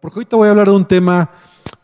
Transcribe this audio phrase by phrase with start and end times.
[0.00, 1.30] Porque hoy te voy a hablar de un tema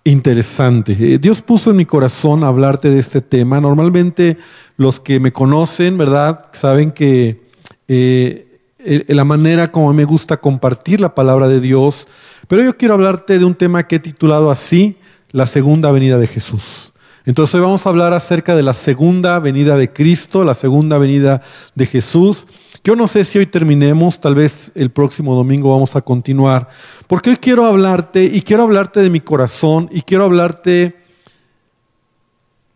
[0.03, 0.97] interesante.
[0.99, 3.61] Eh, Dios puso en mi corazón hablarte de este tema.
[3.61, 4.39] Normalmente
[4.77, 6.47] los que me conocen, ¿verdad?
[6.53, 7.43] Saben que
[7.87, 12.07] eh, la manera como me gusta compartir la palabra de Dios.
[12.47, 14.97] Pero yo quiero hablarte de un tema que he titulado así,
[15.31, 16.95] la segunda venida de Jesús.
[17.27, 21.43] Entonces hoy vamos a hablar acerca de la segunda venida de Cristo, la segunda venida
[21.75, 22.47] de Jesús.
[22.89, 26.71] Yo no sé si hoy terminemos, tal vez el próximo domingo vamos a continuar,
[27.07, 30.97] porque hoy quiero hablarte y quiero hablarte de mi corazón y quiero hablarte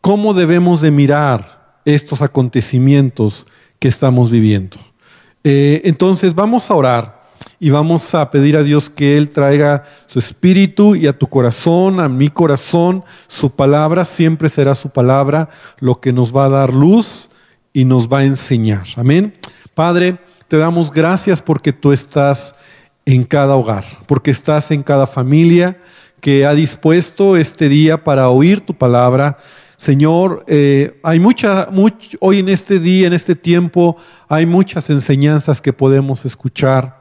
[0.02, 3.46] cómo debemos de mirar estos acontecimientos
[3.78, 4.76] que estamos viviendo.
[5.44, 7.22] Eh, entonces vamos a orar
[7.58, 12.00] y vamos a pedir a Dios que Él traiga su espíritu y a tu corazón,
[12.00, 15.48] a mi corazón, su palabra, siempre será su palabra
[15.80, 17.30] lo que nos va a dar luz
[17.72, 18.84] y nos va a enseñar.
[18.96, 19.36] Amén.
[19.74, 20.18] Padre,
[20.48, 22.54] te damos gracias porque tú estás
[23.06, 25.78] en cada hogar, porque estás en cada familia
[26.20, 29.38] que ha dispuesto este día para oír tu palabra.
[29.76, 31.68] Señor, eh, hay mucha,
[32.20, 33.96] hoy en este día, en este tiempo,
[34.28, 37.00] hay muchas enseñanzas que podemos escuchar,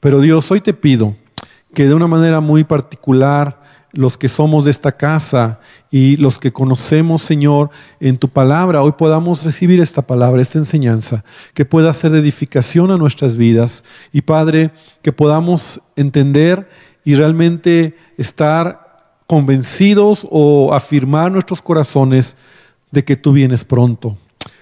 [0.00, 1.16] pero Dios, hoy te pido
[1.72, 3.59] que de una manera muy particular
[3.92, 5.60] los que somos de esta casa
[5.90, 11.24] y los que conocemos, Señor, en tu palabra, hoy podamos recibir esta palabra, esta enseñanza,
[11.54, 13.82] que pueda ser de edificación a nuestras vidas.
[14.12, 14.70] Y Padre,
[15.02, 16.68] que podamos entender
[17.04, 22.36] y realmente estar convencidos o afirmar nuestros corazones
[22.90, 24.18] de que tú vienes pronto.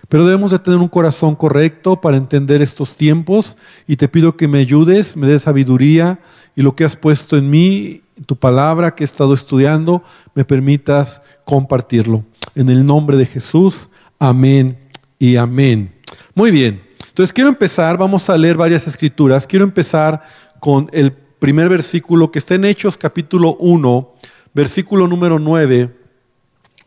[0.08, 4.48] Pero debemos de tener un corazón correcto para entender estos tiempos y te pido que
[4.48, 6.20] me ayudes, me des sabiduría
[6.56, 10.02] y lo que has puesto en mí tu palabra que he estado estudiando,
[10.34, 12.25] me permitas compartirlo.
[12.55, 14.78] En el nombre de Jesús, amén
[15.19, 15.94] y amén.
[16.34, 20.22] Muy bien, entonces quiero empezar, vamos a leer varias escrituras, quiero empezar
[20.60, 24.14] con el primer versículo que está en Hechos capítulo 1,
[24.55, 25.97] versículo número 9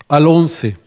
[0.08, 0.78] al 11.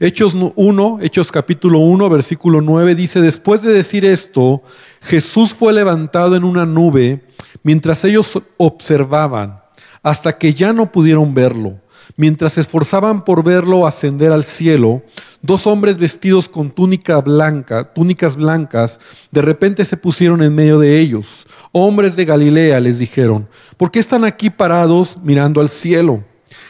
[0.00, 4.62] Hechos 1, Hechos capítulo 1, versículo 9 dice, después de decir esto,
[5.00, 7.24] Jesús fue levantado en una nube
[7.62, 9.61] mientras ellos observaban,
[10.02, 11.78] hasta que ya no pudieron verlo.
[12.16, 15.02] Mientras se esforzaban por verlo ascender al cielo,
[15.40, 18.98] dos hombres vestidos con túnica blanca, túnicas blancas,
[19.30, 21.46] de repente se pusieron en medio de ellos.
[21.70, 26.24] Hombres de Galilea les dijeron, ¿por qué están aquí parados mirando al cielo?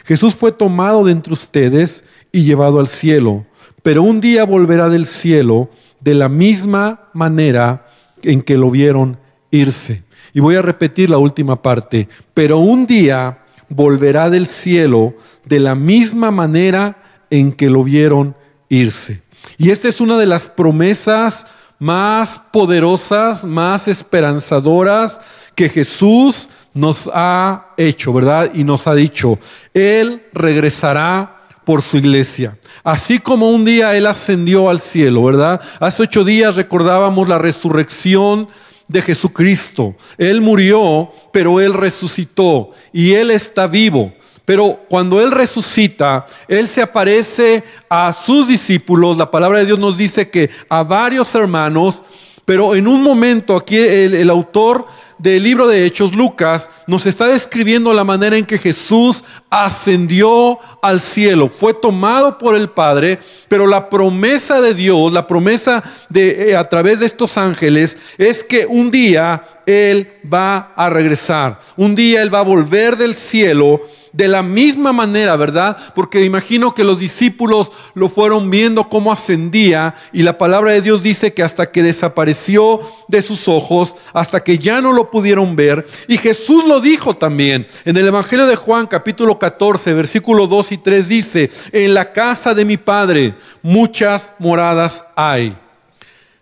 [0.05, 3.45] Jesús fue tomado de entre ustedes y llevado al cielo,
[3.81, 7.87] pero un día volverá del cielo de la misma manera
[8.21, 9.17] en que lo vieron
[9.51, 10.03] irse.
[10.33, 12.09] Y voy a repetir la última parte.
[12.33, 13.39] Pero un día
[13.69, 16.97] volverá del cielo de la misma manera
[17.29, 18.35] en que lo vieron
[18.69, 19.21] irse.
[19.57, 21.45] Y esta es una de las promesas
[21.79, 25.19] más poderosas, más esperanzadoras
[25.55, 28.51] que Jesús nos ha hecho, ¿verdad?
[28.53, 29.37] Y nos ha dicho,
[29.73, 32.57] Él regresará por su iglesia.
[32.83, 35.61] Así como un día Él ascendió al cielo, ¿verdad?
[35.79, 38.47] Hace ocho días recordábamos la resurrección
[38.87, 39.95] de Jesucristo.
[40.17, 44.13] Él murió, pero Él resucitó y Él está vivo.
[44.45, 49.17] Pero cuando Él resucita, Él se aparece a sus discípulos.
[49.17, 52.03] La palabra de Dios nos dice que a varios hermanos,
[52.45, 54.85] pero en un momento aquí el, autor
[55.17, 60.99] del libro de Hechos, Lucas, nos está describiendo la manera en que Jesús ascendió al
[60.99, 66.55] cielo, fue tomado por el Padre, pero la promesa de Dios, la promesa de eh,
[66.55, 72.21] a través de estos ángeles es que un día él va a regresar, un día
[72.21, 73.79] él va a volver del cielo
[74.13, 75.75] de la misma manera, ¿verdad?
[75.95, 81.01] Porque imagino que los discípulos lo fueron viendo cómo ascendía y la palabra de Dios
[81.01, 85.85] dice que hasta que desapareció de sus ojos, hasta que ya no lo pudieron ver.
[86.07, 87.67] Y Jesús lo dijo también.
[87.85, 92.53] En el Evangelio de Juan capítulo 14, versículo 2 y 3 dice, en la casa
[92.53, 95.57] de mi Padre muchas moradas hay.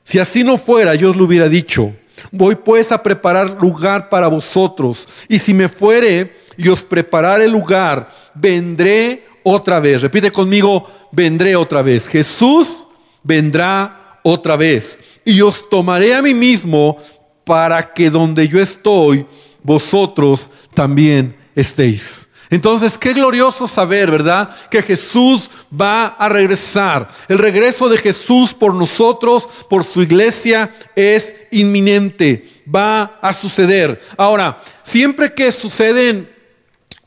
[0.03, 1.93] Si así no fuera, yo os lo hubiera dicho.
[2.31, 5.07] Voy pues a preparar lugar para vosotros.
[5.29, 10.01] Y si me fuere y os preparar el lugar, vendré otra vez.
[10.01, 12.07] Repite conmigo, vendré otra vez.
[12.07, 12.87] Jesús
[13.23, 14.99] vendrá otra vez.
[15.25, 16.97] Y os tomaré a mí mismo
[17.43, 19.25] para que donde yo estoy,
[19.63, 22.21] vosotros también estéis.
[22.49, 24.53] Entonces, qué glorioso saber, ¿verdad?
[24.69, 27.07] Que Jesús va a regresar.
[27.29, 32.45] El regreso de Jesús por nosotros, por su iglesia, es inminente.
[32.73, 34.01] Va a suceder.
[34.17, 36.29] Ahora, siempre que suceden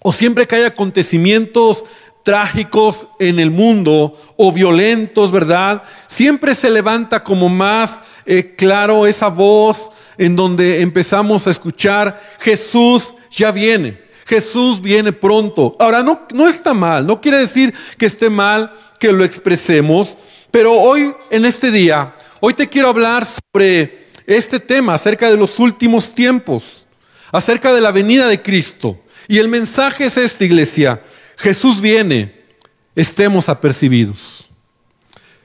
[0.06, 1.87] o siempre que hay acontecimientos
[2.25, 5.83] trágicos en el mundo o violentos, ¿verdad?
[6.09, 13.15] Siempre se levanta como más eh, claro esa voz en donde empezamos a escuchar, Jesús
[13.31, 13.99] ya viene.
[14.27, 15.75] Jesús viene pronto.
[15.79, 20.11] Ahora, no, no está mal, no quiere decir que esté mal que lo expresemos,
[20.50, 25.59] pero hoy, en este día, hoy te quiero hablar sobre este tema, acerca de los
[25.59, 26.87] últimos tiempos,
[27.33, 29.00] acerca de la venida de Cristo.
[29.29, 31.03] Y el mensaje es esta iglesia,
[31.37, 32.44] Jesús viene,
[32.94, 34.49] estemos apercibidos.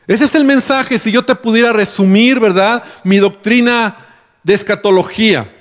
[0.07, 2.83] Ese es el mensaje, si yo te pudiera resumir, ¿verdad?
[3.03, 3.95] Mi doctrina
[4.43, 5.53] de escatología.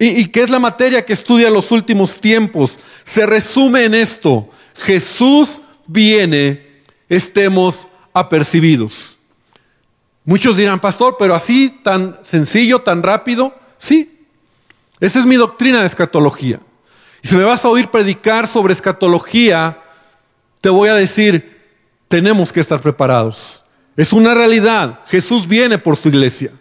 [0.00, 2.72] ¿Y, qué es la materia que estudia los últimos tiempos?
[3.04, 4.48] Se resume en esto.
[4.76, 9.18] Jesús viene, estemos apercibidos.
[10.24, 13.56] Muchos dirán, pastor, pero así tan sencillo, tan rápido.
[13.76, 14.26] Sí,
[15.00, 16.60] esa es mi doctrina de escatología.
[17.22, 19.82] Y si me vas a oír predicar sobre escatología,
[20.60, 21.58] te voy a decir,
[22.08, 23.64] tenemos que estar preparados.
[23.96, 25.00] Es una realidad.
[25.08, 26.52] Jesús viene por su iglesia.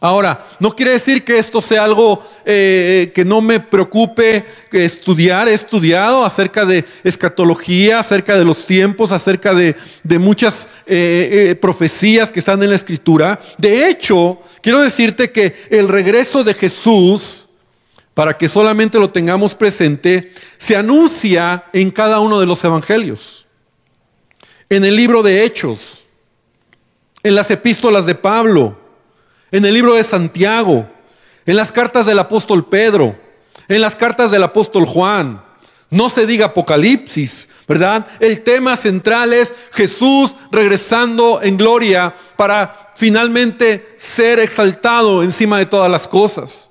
[0.00, 5.48] Ahora, no quiere decir que esto sea algo eh, que no me preocupe estudiar.
[5.48, 9.74] He estudiado acerca de escatología, acerca de los tiempos, acerca de,
[10.20, 13.40] muchas eh, eh, profecías que están en la escritura.
[13.56, 17.47] De hecho, quiero decirte que el regreso de Jesús,
[18.18, 23.46] para que solamente lo tengamos presente, se anuncia en cada uno de los evangelios.
[24.68, 26.04] En el libro de Hechos,
[27.22, 28.76] en las epístolas de Pablo
[29.52, 30.90] en el libro de Santiago,
[31.46, 33.16] en las cartas del apóstol Pedro,
[33.68, 35.40] en las cartas del apóstol Juan.
[35.88, 38.04] No se diga Apocalipsis, ¿verdad?
[38.18, 45.88] El tema central es Jesús regresando en gloria para finalmente ser exaltado encima de todas
[45.88, 46.67] las cosas.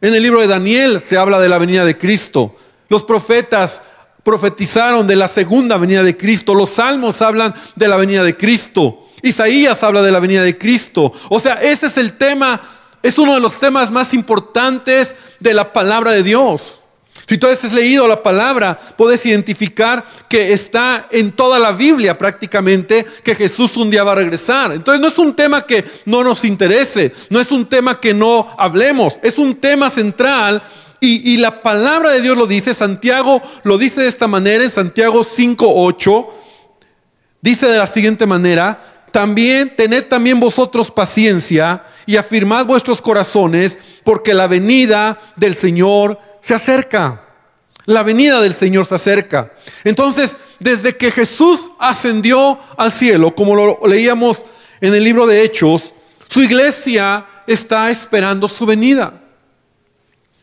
[0.00, 2.56] En el libro de Daniel se habla de la venida de Cristo.
[2.88, 3.82] Los profetas
[4.22, 6.54] profetizaron de la segunda venida de Cristo.
[6.54, 9.06] Los salmos hablan de la venida de Cristo.
[9.22, 11.12] Isaías habla de la venida de Cristo.
[11.28, 12.60] O sea, ese es el tema,
[13.02, 16.79] es uno de los temas más importantes de la palabra de Dios.
[17.30, 23.06] Si tú has leído la palabra, puedes identificar que está en toda la Biblia prácticamente
[23.22, 24.72] que Jesús un día va a regresar.
[24.72, 28.52] Entonces no es un tema que no nos interese, no es un tema que no
[28.58, 30.60] hablemos, es un tema central
[30.98, 35.24] y, la palabra de Dios lo dice, Santiago lo dice de esta manera en Santiago
[35.24, 36.26] 5.8,
[37.42, 38.80] dice de la siguiente manera,
[39.12, 46.54] también tened también vosotros paciencia y afirmad vuestros corazones, porque la venida del Señor se
[46.54, 47.26] acerca.
[47.86, 49.52] La venida del Señor se acerca.
[49.84, 54.44] Entonces, desde que Jesús ascendió al cielo, como lo leíamos
[54.80, 55.94] en el libro de Hechos,
[56.28, 59.20] su iglesia está esperando su venida.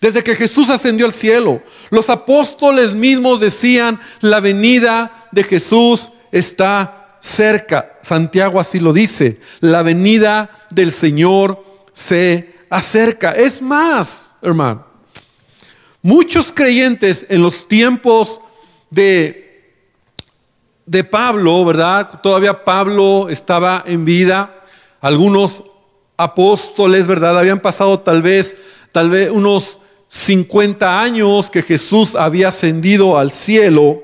[0.01, 7.17] Desde que Jesús ascendió al cielo, los apóstoles mismos decían, la venida de Jesús está
[7.19, 7.97] cerca.
[8.01, 9.39] Santiago así lo dice.
[9.59, 11.63] La venida del Señor
[11.93, 13.31] se acerca.
[13.31, 14.86] Es más, hermano,
[16.07, 18.39] muchos creyentes en los tiempos
[18.89, 19.73] de,
[20.85, 22.21] de Pablo, ¿verdad?
[22.23, 24.63] Todavía Pablo estaba en vida.
[25.01, 25.65] Algunos
[26.15, 27.37] apóstoles, ¿verdad?
[27.37, 28.55] Habían pasado tal vez,
[28.93, 34.01] tal vez unos 50 años que Jesús había ascendido al cielo.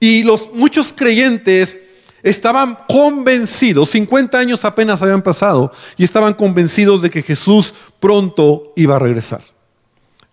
[0.00, 1.78] Y los muchos creyentes
[2.22, 8.96] estaban convencidos, 50 años apenas habían pasado, y estaban convencidos de que Jesús pronto iba
[8.96, 9.57] a regresar.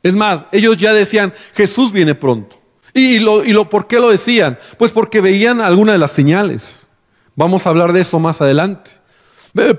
[0.06, 2.62] Es más, ellos ya decían, Jesús viene pronto.
[2.94, 4.60] ¿Y lo, y lo por qué lo decían?
[4.77, 6.89] Pues porque veían algunas de las señales.
[7.34, 8.91] Vamos a hablar de eso más adelante.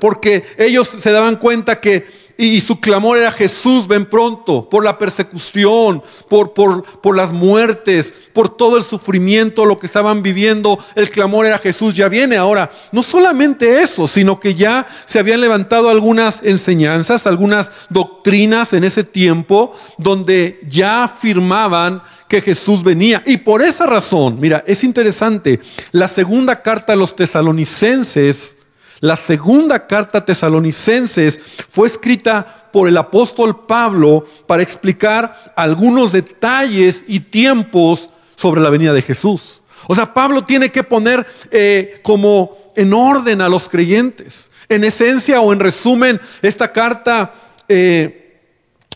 [0.00, 4.99] Porque ellos se daban cuenta que y, su clamor era Jesús, ven pronto, por la
[4.99, 10.78] persecución, por, por, por las muertes, por todo el sufrimiento, lo que estaban viviendo.
[10.95, 12.71] El clamor era Jesús, ya viene ahora.
[12.93, 19.05] No solamente eso, sino que ya se habían levantado algunas enseñanzas, algunas doctrinas en ese
[19.05, 23.23] tiempo, donde ya afirmaban que Jesús venía.
[23.26, 25.61] Y por esa razón, mira, es interesante,
[25.93, 28.56] la segunda carta a los tesalonicenses,
[29.00, 31.38] la segunda carta tesalonicenses
[31.69, 38.93] fue escrita por el apóstol Pablo para explicar algunos detalles y tiempos sobre la venida
[38.93, 39.62] de Jesús.
[39.88, 44.50] O sea, Pablo tiene que poner eh, como en orden a los creyentes.
[44.69, 47.35] En esencia o en resumen, esta carta,
[47.69, 48.41] eh,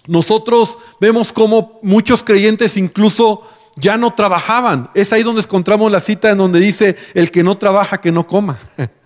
[0.07, 3.43] nosotros vemos como muchos creyentes incluso
[3.77, 4.91] ya no trabajaban.
[4.95, 8.27] Es ahí donde encontramos la cita en donde dice, el que no trabaja, que no
[8.27, 8.59] coma.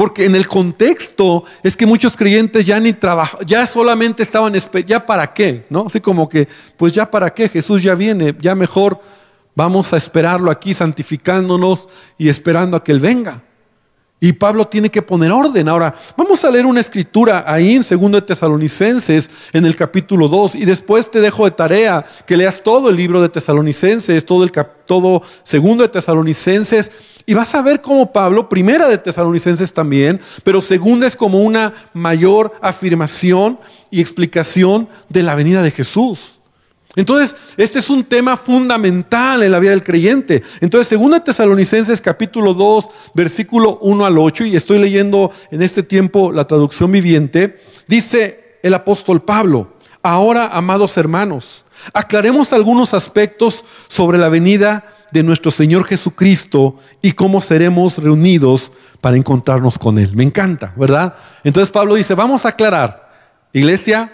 [0.00, 4.54] Porque en el contexto es que muchos creyentes ya ni trabajan, ya solamente estaban,
[4.86, 5.84] ya para qué, ¿no?
[5.88, 8.98] Así como que, pues ya para qué, Jesús ya viene, ya mejor
[9.54, 13.44] vamos a esperarlo aquí santificándonos y esperando a que Él venga.
[14.20, 15.68] Y Pablo tiene que poner orden.
[15.68, 20.54] Ahora, vamos a leer una escritura ahí en 2 de Tesalonicenses, en el capítulo 2,
[20.54, 24.50] y después te dejo de tarea que leas todo el libro de Tesalonicenses, todo el
[24.50, 26.90] cap todo 2 de Tesalonicenses,
[27.30, 31.72] y vas a ver cómo Pablo, primera de Tesalonicenses también, pero segunda es como una
[31.92, 33.56] mayor afirmación
[33.88, 36.40] y explicación de la venida de Jesús.
[36.96, 40.42] Entonces, este es un tema fundamental en la vida del creyente.
[40.60, 46.32] Entonces, segunda Tesalonicenses capítulo 2, versículo 1 al 8, y estoy leyendo en este tiempo
[46.32, 54.30] la traducción viviente, dice el apóstol Pablo, ahora, amados hermanos, aclaremos algunos aspectos sobre la
[54.30, 60.14] venida de nuestro Señor Jesucristo y cómo seremos reunidos para encontrarnos con Él.
[60.14, 61.14] Me encanta, ¿verdad?
[61.44, 63.10] Entonces Pablo dice, vamos a aclarar,
[63.52, 64.12] iglesia,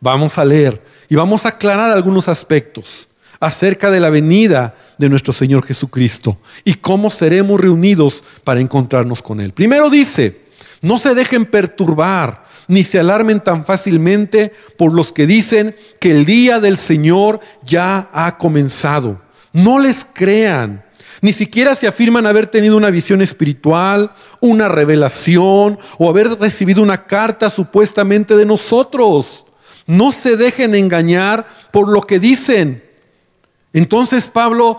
[0.00, 3.08] vamos a leer y vamos a aclarar algunos aspectos
[3.40, 9.40] acerca de la venida de nuestro Señor Jesucristo y cómo seremos reunidos para encontrarnos con
[9.40, 9.52] Él.
[9.52, 10.44] Primero dice,
[10.80, 16.24] no se dejen perturbar ni se alarmen tan fácilmente por los que dicen que el
[16.24, 19.20] día del Señor ya ha comenzado.
[19.54, 20.84] No les crean.
[21.22, 27.06] Ni siquiera se afirman haber tenido una visión espiritual, una revelación o haber recibido una
[27.06, 29.46] carta supuestamente de nosotros.
[29.86, 32.84] No se dejen engañar por lo que dicen.
[33.72, 34.78] Entonces Pablo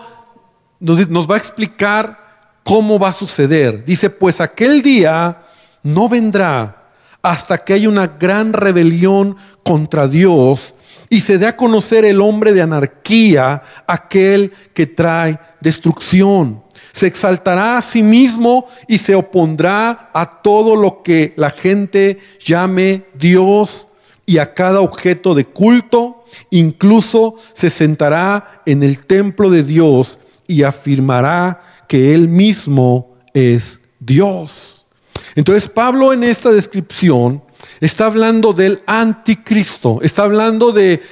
[0.78, 3.84] nos, va a explicar cómo va a suceder.
[3.84, 5.42] Dice, pues aquel día
[5.82, 6.90] no vendrá
[7.22, 10.74] hasta que haya una gran rebelión contra Dios
[11.08, 16.62] y se dé a conocer el hombre de anarquía, aquel que trae destrucción.
[16.92, 23.04] Se exaltará a sí mismo y se opondrá a todo lo que la gente llame
[23.14, 23.88] Dios
[24.24, 30.64] y a cada objeto de culto, incluso se sentará en el templo de Dios y
[30.64, 34.86] afirmará que Él mismo es Dios.
[35.34, 37.42] Entonces Pablo en esta descripción
[37.80, 41.02] está hablando del anticristo, está hablando de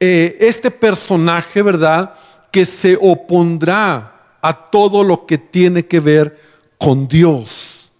[0.00, 2.14] eh, este personaje, ¿verdad?
[2.50, 6.40] Que se opondrá a todo lo que tiene que ver
[6.78, 7.90] con Dios.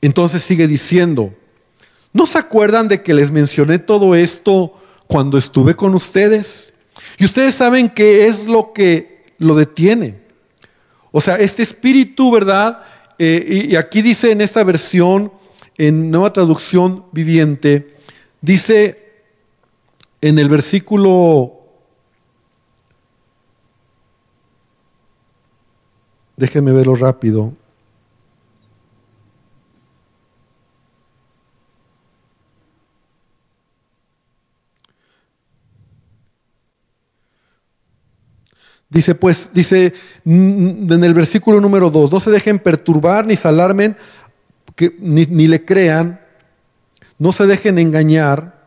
[0.00, 1.34] Entonces sigue diciendo,
[2.12, 4.74] ¿No se acuerdan de que les mencioné todo esto
[5.06, 6.74] cuando estuve con ustedes?
[7.18, 10.20] Y ustedes saben qué es lo que lo detiene.
[11.10, 12.82] O sea, este espíritu, ¿verdad?
[13.18, 15.32] Eh, y, aquí dice en esta versión,
[15.78, 17.96] en nueva traducción viviente,
[18.40, 18.98] dice
[20.20, 21.58] en el versículo,
[26.36, 27.54] déjenme verlo rápido,
[38.92, 39.94] Dice, pues, dice
[40.26, 43.96] en el versículo número 2, no se dejen perturbar ni se alarmen,
[44.76, 46.20] que, ni, ni le crean,
[47.18, 48.60] no se dejen engañar.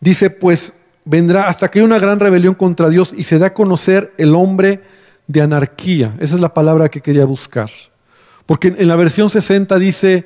[0.00, 0.72] Dice, pues
[1.04, 4.34] vendrá hasta que hay una gran rebelión contra Dios y se da a conocer el
[4.34, 4.82] hombre
[5.26, 6.14] de anarquía.
[6.20, 7.70] Esa es la palabra que quería buscar.
[8.44, 10.24] Porque en la versión 60 dice,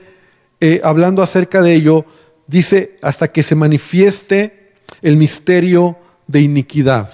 [0.61, 2.05] eh, hablando acerca de ello,
[2.47, 7.09] dice, hasta que se manifieste el misterio de iniquidad.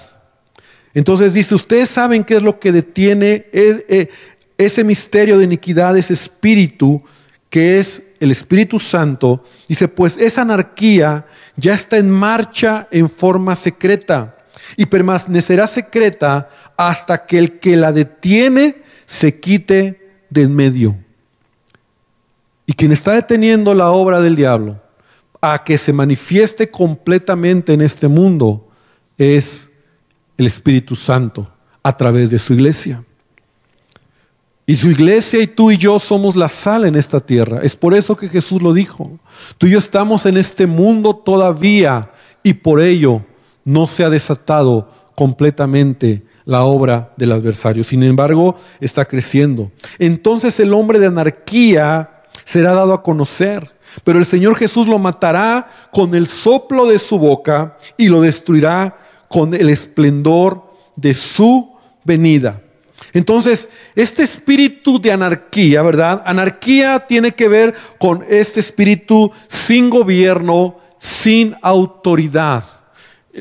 [0.93, 4.09] Entonces dice, ustedes saben qué es lo que detiene e, e,
[4.57, 7.03] ese misterio de iniquidad, ese espíritu
[7.49, 9.43] que es el Espíritu Santo.
[9.67, 14.37] Dice, pues esa anarquía ya está en marcha en forma secreta
[14.75, 20.97] y permanecerá secreta hasta que el que la detiene se quite de en medio.
[22.65, 24.81] Y quien está deteniendo la obra del diablo
[25.39, 28.67] a que se manifieste completamente en este mundo
[29.17, 29.71] es
[30.37, 31.49] el Espíritu Santo
[31.81, 33.03] a través de su iglesia.
[34.69, 37.61] Y su iglesia y tú y yo somos la sal en esta tierra.
[37.63, 39.17] Es por eso que Jesús lo dijo.
[39.57, 42.11] Tú y yo estamos en este mundo todavía
[42.43, 43.25] y por ello
[43.63, 47.85] no se ha desatado completamente la obra del adversario.
[47.85, 49.71] Sin embargo, está creciendo.
[49.99, 53.71] Entonces el hombre de anarquía será dado a conocer.
[54.03, 58.97] Pero el Señor Jesús lo matará con el soplo de su boca y lo destruirá
[59.29, 61.71] con el esplendor de su
[62.03, 62.61] venida.
[63.13, 66.21] Entonces, este espíritu de anarquía, ¿verdad?
[66.25, 72.63] Anarquía tiene que ver con este espíritu sin gobierno, sin autoridad.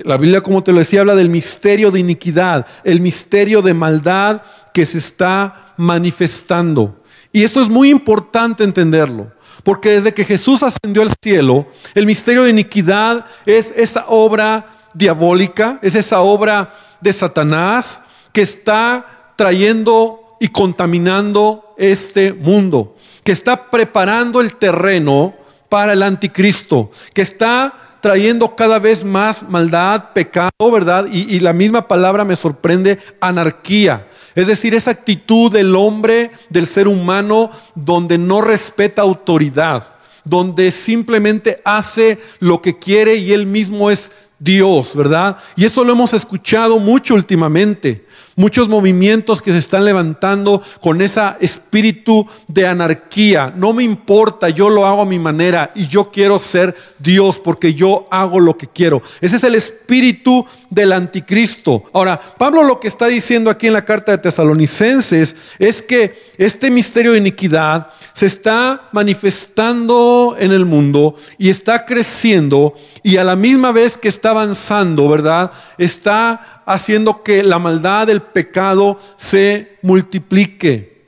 [0.05, 4.43] La Biblia, como te lo decía, habla del misterio de iniquidad, el misterio de maldad
[4.75, 7.03] que se está manifestando.
[7.33, 9.33] Y esto es muy importante entenderlo,
[9.65, 15.79] porque desde que Jesús ascendió al cielo, el misterio de iniquidad es esa obra diabólica,
[15.83, 18.01] es esa obra de Satanás
[18.33, 25.35] que está trayendo y contaminando este mundo, que está preparando el terreno
[25.69, 31.07] para el anticristo, que está trayendo cada vez más maldad, pecado, ¿verdad?
[31.11, 34.09] Y, la misma palabra me sorprende, anarquía.
[34.35, 41.61] Es decir, esa actitud del hombre, del ser humano, donde no respeta autoridad, donde simplemente
[41.65, 45.39] hace lo que quiere y él mismo es Dios, ¿verdad?
[45.57, 51.23] Y eso lo hemos escuchado mucho últimamente muchos movimientos que se están levantando con ese
[51.41, 53.53] espíritu de anarquía.
[53.57, 57.75] No me importa, yo lo hago a mi manera y yo quiero ser Dios porque
[57.75, 59.03] yo hago lo que quiero.
[59.21, 61.85] Ese es el espíritu del anticristo.
[61.93, 66.71] Ahora, Pablo lo que está diciendo aquí en la carta de Tesalonicenses es que este
[66.71, 73.37] misterio de iniquidad se está manifestando en el mundo y está creciendo y a la
[73.37, 75.51] misma vez que está avanzando, ¿verdad?
[75.79, 81.07] Está haciendo que la maldad, el pecado se multiplique.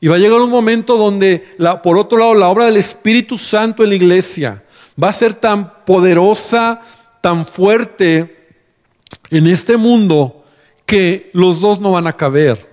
[0.00, 3.36] Y va a llegar un momento donde, la, por otro lado, la obra del Espíritu
[3.36, 4.64] Santo en la iglesia
[5.00, 6.80] va a ser tan poderosa,
[7.20, 8.48] tan fuerte
[9.30, 10.44] en este mundo
[10.86, 12.70] que los dos no van a caber.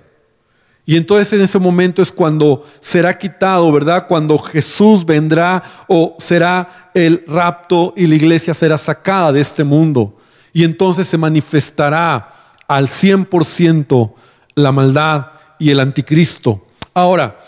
[0.86, 4.08] Y entonces en ese momento es cuando será quitado, ¿verdad?
[4.08, 10.19] Cuando Jesús vendrá o será el rapto y la iglesia será sacada de este mundo
[10.54, 12.34] y entonces se manifestará
[12.68, 14.14] al 100%
[14.56, 15.28] la maldad
[15.58, 16.66] y el anticristo.
[16.94, 17.40] Ahora,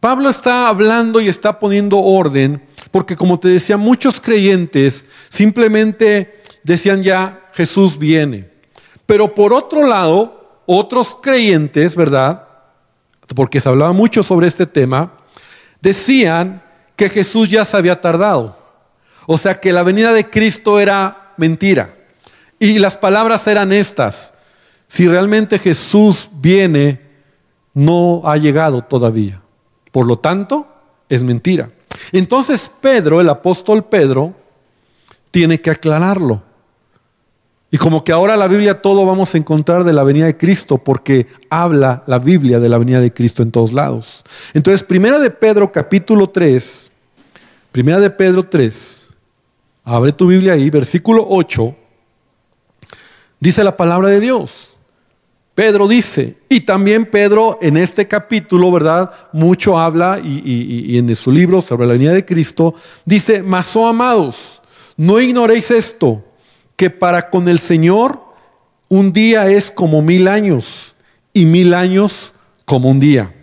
[0.00, 7.02] Pablo está hablando y está poniendo orden porque como te decía, muchos creyentes simplemente decían
[7.02, 8.50] ya, Jesús viene.
[9.06, 12.46] Pero por otro lado, otros creyentes, ¿verdad?
[13.34, 15.18] Porque se hablaba mucho sobre este tema,
[15.80, 16.62] decían
[16.96, 18.58] que Jesús ya se había tardado.
[19.26, 21.94] O sea que la venida de Cristo era mentira.
[22.62, 24.34] Y las palabras eran estas.
[24.86, 27.00] Si realmente Jesús viene,
[27.74, 29.42] no ha llegado todavía.
[29.90, 30.68] Por lo tanto,
[31.08, 31.72] es mentira.
[32.12, 34.32] Entonces Pedro, el apóstol Pedro,
[35.32, 36.40] tiene que aclararlo.
[37.72, 40.78] Y como que ahora la Biblia todo vamos a encontrar de la venida de Cristo,
[40.78, 44.22] porque habla la Biblia de la venida de Cristo en todos lados.
[44.54, 46.92] Entonces, primera de Pedro capítulo 3,
[47.72, 49.14] primera de Pedro 3,
[49.82, 51.78] abre tu Biblia ahí, versículo 8,
[53.42, 54.70] Dice la palabra de Dios.
[55.56, 59.10] Pedro dice, y también Pedro en este capítulo, ¿verdad?
[59.32, 64.62] Mucho habla y, en su libro sobre la venida de Cristo, dice, mas oh amados,
[64.96, 66.24] no ignoréis esto,
[66.76, 68.22] que para con el Señor
[68.88, 70.94] un día es como mil años
[71.32, 72.32] y mil años
[72.64, 73.34] como un día.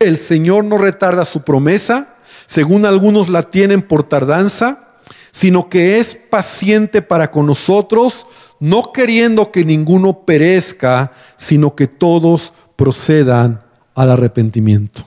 [0.00, 4.96] El Señor no retarda su promesa, según algunos la tienen por tardanza,
[5.30, 8.26] sino que es paciente para con nosotros,
[8.64, 13.62] no queriendo que ninguno perezca, sino que todos procedan
[13.94, 15.02] al arrepentimiento.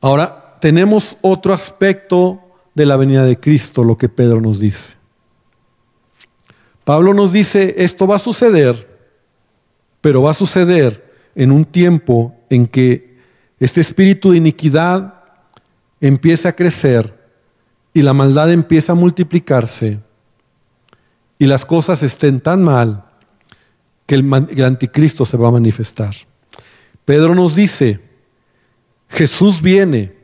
[0.00, 2.40] Ahora, tenemos otro aspecto
[2.74, 4.96] de la venida de Cristo, lo que Pedro nos dice.
[6.84, 8.96] Pablo nos dice, esto va a suceder,
[10.00, 13.18] pero va a suceder en un tiempo en que
[13.60, 15.22] este espíritu de iniquidad
[16.00, 17.14] empieza a crecer
[17.92, 19.98] y la maldad empieza a multiplicarse
[21.38, 23.04] y las cosas estén tan mal
[24.06, 26.14] que el, anticristo se va a manifestar.
[27.04, 28.00] Pedro nos dice,
[29.08, 30.14] Jesús viene,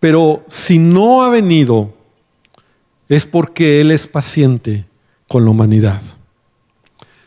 [0.00, 1.94] pero si no ha venido,
[3.08, 4.86] es porque Él es paciente
[5.28, 6.00] con la humanidad.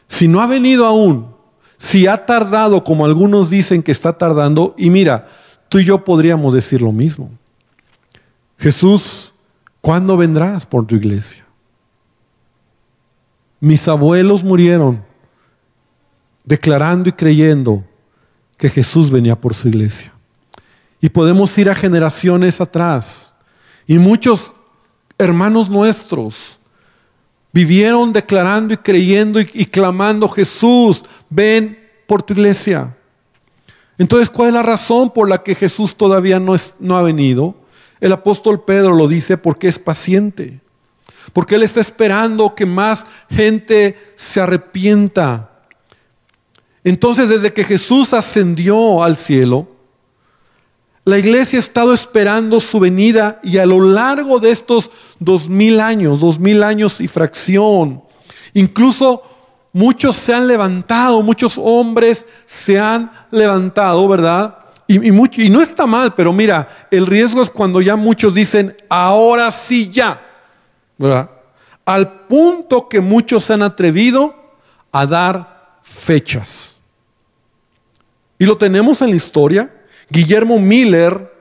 [0.08, 1.36] Si no ha venido aún,
[1.78, 5.28] si ha tardado como algunos dicen que está tardando, y mira,
[5.70, 7.30] tú y yo podríamos decir lo mismo.
[8.58, 9.34] Jesús,
[9.80, 11.46] ¿cuándo vendrás por tu iglesia?
[13.60, 15.04] Mis abuelos murieron
[16.46, 17.84] declarando y creyendo
[18.58, 20.14] que Jesús venía por su iglesia.
[21.02, 23.34] Y podemos ir a generaciones atrás.
[23.86, 24.54] Y muchos
[25.18, 26.60] hermanos nuestros
[27.52, 32.96] vivieron declarando y creyendo y, clamando, Jesús, ven por tu iglesia.
[33.98, 37.56] Entonces, ¿cuál es la razón por la que Jesús todavía no, no ha venido?
[38.00, 40.62] El apóstol Pedro lo dice porque es paciente
[41.34, 45.50] porque Él está esperando que más gente se arrepienta.
[46.84, 49.68] Entonces, desde que Jesús ascendió al cielo,
[51.06, 54.90] la iglesia ha estado esperando su venida y a lo largo de estos
[55.20, 58.04] dos mil años, dos mil años y fracción,
[58.54, 59.24] incluso
[59.74, 64.56] muchos se han levantado, muchos hombres se han levantado, ¿verdad?
[64.88, 69.52] Y, y no está mal, pero mira, el riesgo es cuando ya muchos dicen, ahora
[69.52, 70.29] sí ya.
[71.86, 74.36] Al punto que muchos se han atrevido
[74.92, 76.78] a dar fechas.
[78.38, 79.74] Y lo tenemos en la historia,
[80.10, 81.34] Guillermo Miller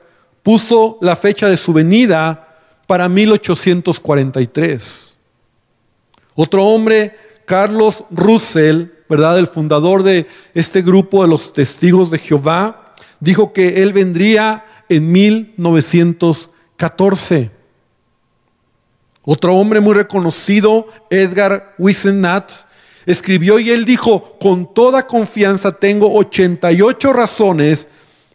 [0.43, 5.15] puso la fecha de su venida para 1843.
[6.35, 9.39] Otro hombre, Carlos Russell, ¿verdad?
[9.39, 15.11] El fundador de este grupo de los testigos de Jehová, dijo que él vendría en
[15.11, 17.58] 1914.
[19.31, 22.49] Otro hombre muy reconocido, Edgar Wissenat,
[23.05, 27.87] escribió y él dijo, con toda confianza tengo 88 razones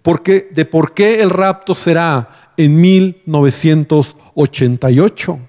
[0.04, 5.40] de por qué el rapto será en 1988.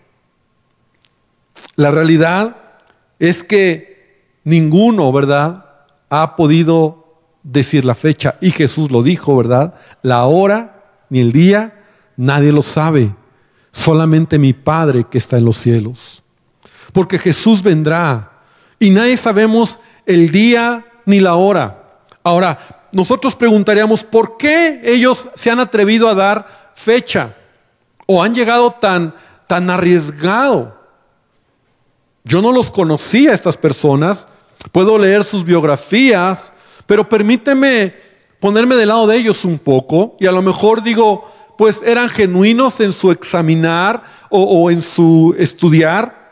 [1.76, 2.58] La realidad
[3.20, 5.64] es que ninguno, ¿verdad?,
[6.10, 7.06] ha podido
[7.44, 8.38] decir la fecha.
[8.42, 9.76] Y Jesús lo dijo, ¿verdad?
[10.02, 11.84] La hora ni el día,
[12.18, 13.14] nadie lo sabe.
[13.76, 16.24] Solamente mi Padre que está en los cielos.
[16.94, 18.32] Porque Jesús vendrá
[18.80, 22.00] y nadie sabemos el día ni la hora.
[22.24, 27.36] Ahora, nosotros preguntaríamos, ¿por qué ellos se han atrevido a dar fecha?
[28.08, 29.14] ¿O han llegado tan,
[29.48, 30.80] tan arriesgado?
[32.24, 34.28] Yo no los conocía a estas personas,
[34.72, 36.54] puedo leer sus biografías,
[36.86, 37.94] pero permíteme
[38.40, 42.80] ponerme del lado de ellos un poco y a lo mejor digo, pues eran genuinos
[42.80, 46.26] en su examinar o, en su estudiar,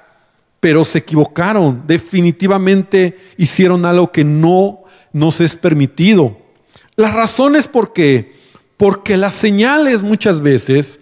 [0.59, 6.37] pero se equivocaron, definitivamente hicieron algo que no nos es permitido.
[6.95, 8.35] La razón es porque,
[8.77, 10.99] porque las señales muchas veces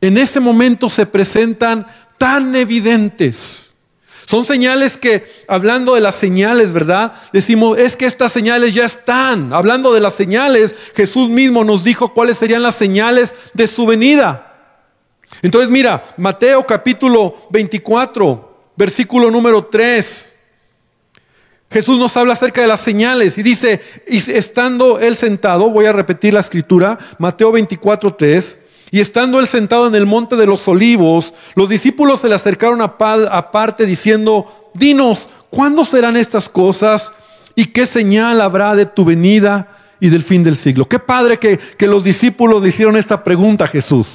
[0.00, 1.86] en ese momento se presentan
[2.18, 3.69] tan evidentes.
[4.26, 7.12] Son señales que, hablando de las señales, ¿verdad?
[7.32, 9.52] Decimos, es que estas señales ya están.
[9.52, 14.46] Hablando de las señales, Jesús mismo nos dijo cuáles serían las señales de su venida.
[15.42, 20.26] Entonces mira, Mateo capítulo 24, versículo número 3.
[21.70, 25.92] Jesús nos habla acerca de las señales y dice, y estando él sentado, voy a
[25.92, 28.58] repetir la escritura, Mateo 24, 3,
[28.90, 32.80] y estando él sentado en el monte de los olivos, los discípulos se le acercaron
[32.82, 37.12] aparte diciendo, dinos, ¿cuándo serán estas cosas?
[37.54, 39.68] ¿Y qué señal habrá de tu venida
[40.00, 40.88] y del fin del siglo?
[40.88, 44.06] Qué padre que, que los discípulos le hicieron esta pregunta a Jesús.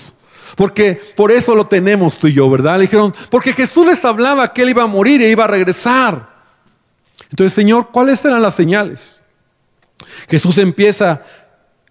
[0.55, 2.75] Porque por eso lo tenemos tú y yo, ¿verdad?
[2.75, 6.35] Le dijeron, porque Jesús les hablaba que él iba a morir e iba a regresar.
[7.29, 9.21] Entonces, Señor, ¿cuáles eran las señales?
[10.29, 11.23] Jesús empieza,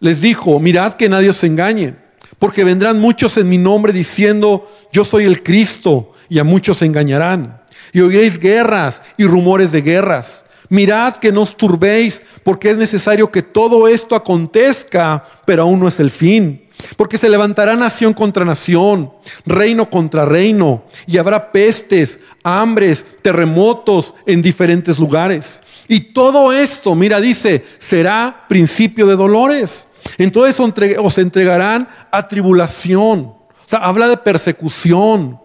[0.00, 2.03] les dijo, mirad que nadie os engañe,
[2.44, 6.84] porque vendrán muchos en mi nombre diciendo, yo soy el Cristo, y a muchos se
[6.84, 7.62] engañarán.
[7.90, 10.44] Y oiréis guerras y rumores de guerras.
[10.68, 15.88] Mirad que no os turbéis, porque es necesario que todo esto acontezca, pero aún no
[15.88, 16.68] es el fin.
[16.98, 19.10] Porque se levantará nación contra nación,
[19.46, 25.60] reino contra reino, y habrá pestes, hambres, terremotos en diferentes lugares.
[25.88, 29.83] Y todo esto, mira, dice, será principio de dolores.
[30.18, 30.60] Entonces
[30.98, 33.20] os entregarán a tribulación.
[33.20, 35.40] O sea, habla de persecución,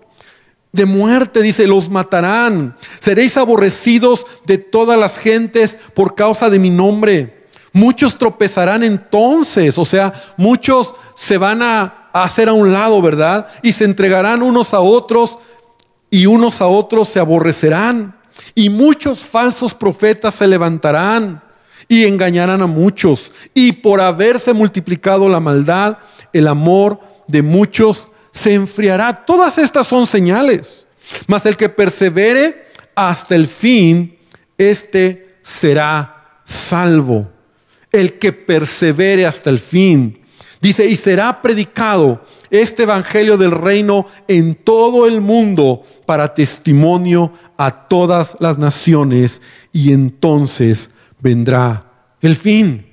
[0.71, 2.75] de muerte, dice, los matarán.
[2.99, 7.47] Seréis aborrecidos de todas las gentes por causa de mi nombre.
[7.71, 13.47] Muchos tropezarán entonces, o sea, muchos se van a hacer a un lado, ¿verdad?
[13.61, 15.37] Y se entregarán unos a otros
[16.09, 18.17] y unos a otros se aborrecerán.
[18.55, 21.43] Y muchos falsos profetas se levantarán
[21.89, 23.31] y engañarán a muchos.
[23.53, 25.97] Y por haberse multiplicado la maldad,
[26.31, 29.25] el amor de muchos se enfriará.
[29.25, 30.87] Todas estas son señales.
[31.27, 34.17] Mas el que persevere hasta el fin,
[34.57, 37.27] este será salvo
[37.91, 40.19] el que persevere hasta el fin.
[40.61, 47.87] Dice, y será predicado este Evangelio del reino en todo el mundo para testimonio a
[47.87, 51.85] todas las naciones y entonces vendrá
[52.21, 52.85] el fin.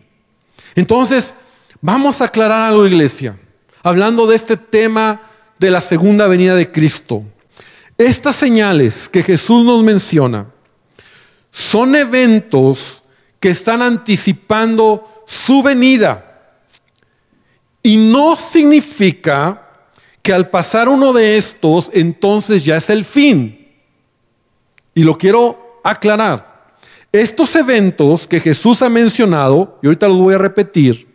[0.74, 1.34] Entonces,
[1.80, 3.38] vamos a aclarar algo, iglesia,
[3.82, 5.20] hablando de este tema
[5.58, 7.24] de la segunda venida de Cristo.
[7.98, 10.48] Estas señales que Jesús nos menciona
[11.50, 13.02] son eventos
[13.40, 16.22] que están anticipando su venida.
[17.82, 19.62] Y no significa
[20.20, 23.74] que al pasar uno de estos, entonces ya es el fin.
[24.94, 26.45] Y lo quiero aclarar.
[27.12, 31.08] Estos eventos que Jesús ha mencionado, y ahorita los voy a repetir,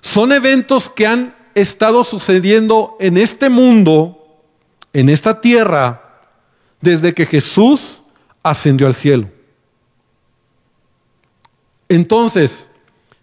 [0.00, 4.40] son eventos que han estado sucediendo en este mundo,
[4.92, 6.20] en esta tierra,
[6.80, 8.02] desde que Jesús
[8.42, 9.28] ascendió al cielo.
[11.88, 12.68] Entonces,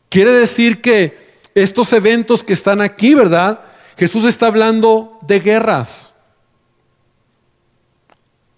[0.09, 3.61] quiere decir que estos eventos que están aquí, ¿verdad?
[3.97, 6.13] Jesús está hablando de guerras.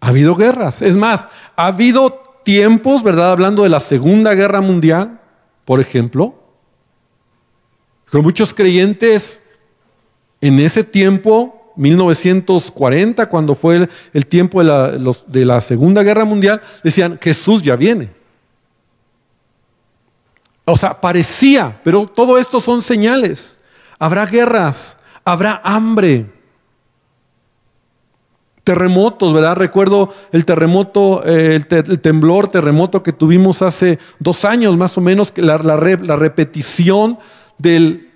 [0.01, 0.82] Ha habido guerras.
[0.82, 3.32] Es más, ha habido tiempos, ¿verdad?
[3.32, 5.21] Hablando de la Segunda Guerra Mundial,
[5.65, 6.41] por ejemplo.
[8.10, 9.41] Pero muchos creyentes
[10.41, 16.25] en ese tiempo, 1940, cuando fue el, el tiempo de la, de la Segunda Guerra
[16.25, 18.12] Mundial, decían, Jesús ya viene.
[20.65, 23.60] O sea, parecía, pero todo esto son señales.
[23.99, 26.27] Habrá guerras, habrá hambre,
[28.63, 29.56] terremotos, ¿verdad?
[29.56, 34.97] Recuerdo el terremoto, eh, el, te- el temblor, terremoto que tuvimos hace dos años más
[34.97, 37.17] o menos, la, re- la repetición
[37.58, 38.10] del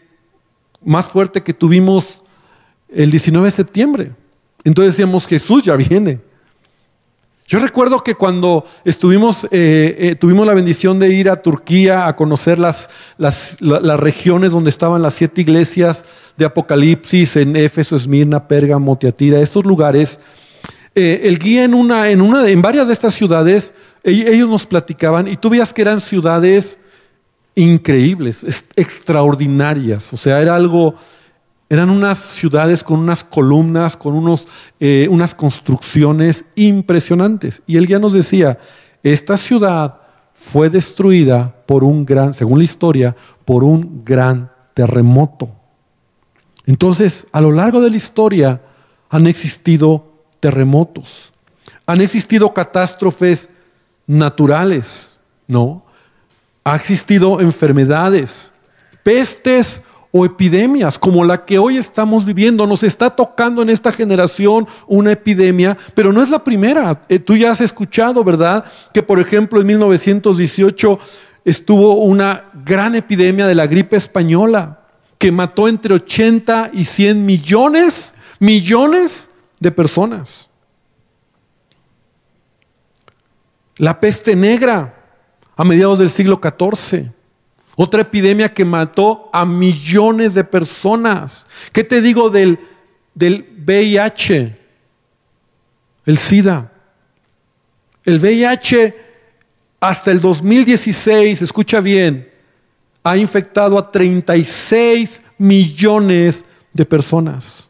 [0.83, 2.21] más fuerte que tuvimos
[2.89, 4.11] el 19 de septiembre.
[4.63, 6.19] Entonces decíamos, Jesús ya viene.
[7.47, 12.15] Yo recuerdo que cuando estuvimos, eh, eh, tuvimos la bendición de ir a Turquía a
[12.15, 16.05] conocer las, las, la- las regiones donde estaban las siete iglesias
[16.37, 20.19] de Apocalipsis, en Éfeso, Esmirna, Pérgamo, Tiatira, estos lugares,
[20.95, 24.65] eh, el guía en, una, en, una, en varias de estas ciudades, ell- ellos nos
[24.65, 26.79] platicaban y tú veías que eran ciudades
[27.55, 30.95] increíbles, es- extraordinarias, o sea, era algo,
[31.69, 34.47] eran unas ciudades con unas columnas, con unos,
[34.79, 37.61] eh, unas construcciones impresionantes.
[37.65, 38.57] Y el guía nos decía,
[39.03, 39.99] esta ciudad
[40.33, 45.49] fue destruida por un gran, según la historia, por un gran terremoto.
[46.65, 48.61] Entonces, a lo largo de la historia
[49.09, 51.31] han existido terremotos,
[51.85, 53.49] han existido catástrofes
[54.07, 55.17] naturales,
[55.47, 55.83] ¿no?
[56.63, 58.51] Ha existido enfermedades,
[59.03, 62.65] pestes o epidemias como la que hoy estamos viviendo.
[62.65, 67.03] Nos está tocando en esta generación una epidemia, pero no es la primera.
[67.09, 68.63] Eh, tú ya has escuchado, ¿verdad?
[68.93, 70.99] Que por ejemplo en 1918
[71.43, 74.79] estuvo una gran epidemia de la gripe española
[75.17, 79.24] que mató entre 80 y 100 millones, millones
[79.59, 80.49] de personas.
[83.77, 84.95] La peste negra
[85.55, 87.11] a mediados del siglo XIV.
[87.75, 91.45] Otra epidemia que mató a millones de personas.
[91.73, 92.59] ¿Qué te digo del,
[93.13, 94.57] del VIH?
[96.05, 96.71] El SIDA.
[98.05, 98.95] El VIH
[99.79, 102.31] hasta el 2016, escucha bien,
[103.03, 107.64] ha infectado a 36 millones de personas.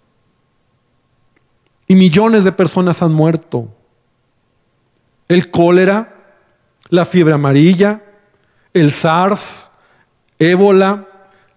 [1.87, 3.69] Y millones de personas han muerto.
[5.27, 6.15] El cólera,
[6.89, 8.03] la fiebre amarilla,
[8.73, 9.71] el SARS,
[10.39, 11.07] ébola,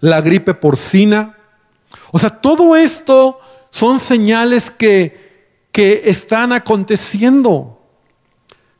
[0.01, 1.37] la gripe porcina.
[2.13, 7.79] O sea, todo esto son señales que, que están aconteciendo.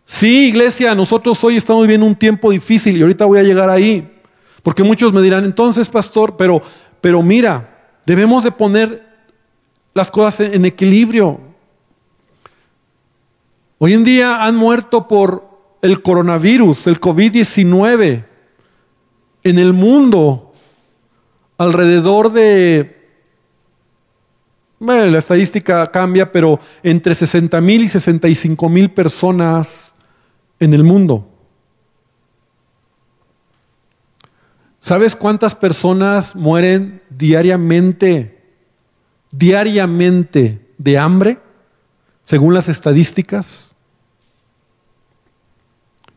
[0.05, 4.21] Sí, iglesia, nosotros hoy estamos viviendo un tiempo difícil y ahorita voy a llegar ahí.
[4.63, 6.63] Porque muchos me dirán, entonces, pastor, pero,
[7.01, 9.08] pero mira, debemos de poner
[9.99, 11.41] las cosas en, equilibrio.
[13.79, 18.25] Hoy en día han muerto por el coronavirus, el COVID-19,
[19.43, 20.53] en el mundo
[21.57, 23.11] alrededor de,
[24.79, 29.97] bueno, la estadística cambia, pero entre 60 mil y 65 mil personas
[30.61, 31.29] en el mundo.
[34.79, 38.38] ¿Sabes cuántas personas mueren diariamente,
[39.31, 41.39] diariamente de hambre,
[42.25, 43.75] según las estadísticas?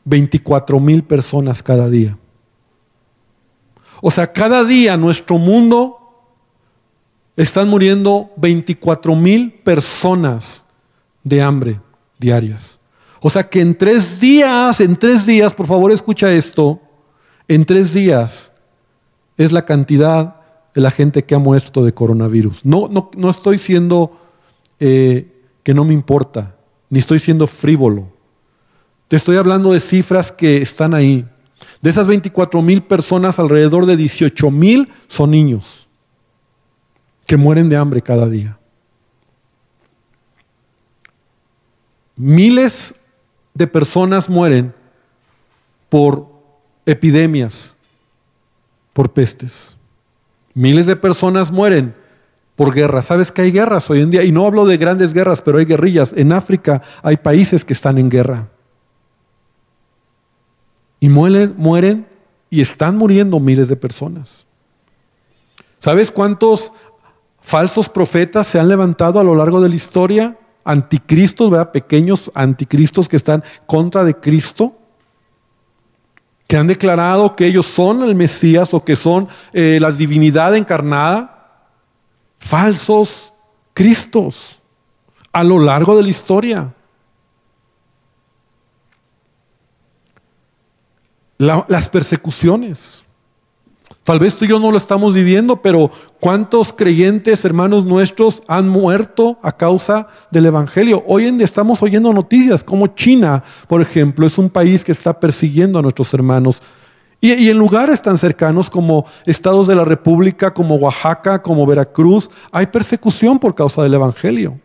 [0.03, 2.17] 24 mil personas cada día.
[4.01, 5.97] O sea, cada día nuestro mundo
[7.37, 10.65] están muriendo 24 mil personas
[11.23, 11.79] de hambre
[12.17, 12.79] diarias.
[13.19, 16.81] O sea que en tres días, en tres días, por favor escucha esto,
[17.47, 18.51] en tres días
[19.37, 20.40] es la cantidad
[20.73, 22.65] de la gente que ha muerto de coronavirus.
[22.65, 24.17] No, no, no estoy siendo
[24.79, 25.27] eh,
[25.63, 26.55] que no me importa,
[26.89, 28.07] ni estoy siendo frívolo.
[29.07, 31.25] Te estoy hablando de cifras que están ahí.
[31.81, 35.87] De esas 24 mil personas, alrededor de 18 mil son niños
[37.25, 38.57] que mueren de hambre cada día.
[42.15, 42.93] Miles
[43.53, 44.73] de personas mueren
[45.89, 46.27] por
[46.85, 47.75] epidemias,
[48.93, 49.75] por pestes.
[50.53, 51.95] Miles de personas mueren
[52.55, 53.07] por guerras.
[53.07, 54.23] ¿Sabes que hay guerras hoy en día?
[54.23, 56.13] Y no hablo de grandes guerras, pero hay guerrillas.
[56.15, 58.49] En África hay países que están en guerra.
[60.99, 62.07] Y mueren, mueren
[62.49, 64.45] y están muriendo miles de personas.
[65.79, 66.71] ¿Sabes cuántos
[67.39, 70.37] falsos profetas se han levantado a lo largo de la historia?
[70.63, 71.71] Anticristos, ¿verdad?
[71.71, 74.77] Pequeños anticristos que están contra de Cristo.
[76.51, 81.63] Que han declarado que ellos son el Mesías o que son eh, la divinidad encarnada.
[82.39, 83.31] Falsos
[83.73, 84.59] Cristos
[85.31, 86.73] a lo largo de la historia.
[91.37, 93.00] La- las persecuciones.
[94.03, 98.67] Tal vez tú y yo no lo estamos viviendo, pero ¿cuántos creyentes, hermanos nuestros, han
[98.67, 101.03] muerto a causa del Evangelio?
[101.05, 105.19] Hoy en día estamos oyendo noticias como China, por ejemplo, es un país que está
[105.19, 106.57] persiguiendo a nuestros hermanos.
[107.19, 112.27] Y, y en lugares tan cercanos como estados de la República, como Oaxaca, como Veracruz,
[112.51, 114.59] hay persecución por causa del Evangelio.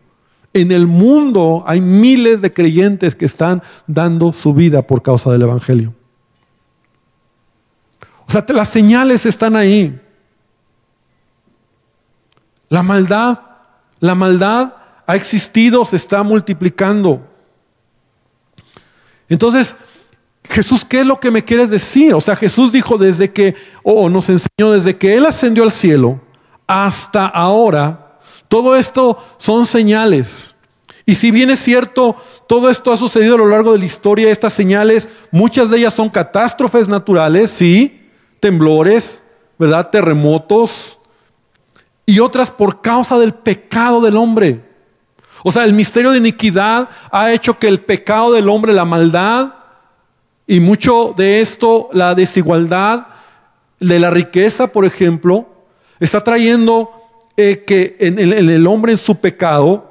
[0.51, 5.43] En el mundo hay miles de creyentes que están dando su vida por causa del
[5.43, 5.93] Evangelio.
[8.27, 9.99] O sea, las señales están ahí.
[12.69, 13.39] La maldad,
[13.99, 14.73] la maldad
[15.05, 17.25] ha existido, se está multiplicando.
[19.29, 19.75] Entonces,
[20.43, 22.13] Jesús, ¿qué es lo que me quieres decir?
[22.13, 26.21] O sea, Jesús dijo desde que, o nos enseñó desde que Él ascendió al cielo
[26.67, 30.55] hasta ahora, todo esto son señales.
[31.05, 34.29] Y si bien es cierto, todo esto ha sucedido a lo largo de la historia,
[34.29, 38.06] estas señales, muchas de ellas son catástrofes naturales, sí,
[38.39, 39.23] temblores,
[39.57, 39.89] ¿verdad?
[39.89, 40.99] Terremotos
[42.05, 44.63] y otras por causa del pecado del hombre.
[45.43, 49.53] O sea, el misterio de iniquidad ha hecho que el pecado del hombre, la maldad
[50.47, 53.07] y mucho de esto, la desigualdad
[53.79, 55.47] de la riqueza, por ejemplo,
[55.99, 56.89] está trayendo
[57.35, 59.87] eh, que en el hombre en su pecado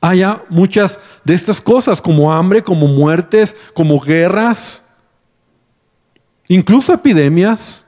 [0.00, 4.82] haya muchas de estas cosas, como hambre, como muertes, como guerras,
[6.50, 7.86] incluso epidemias.